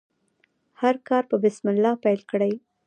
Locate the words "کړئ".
2.31-2.53